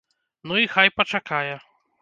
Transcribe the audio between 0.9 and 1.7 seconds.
пачакае.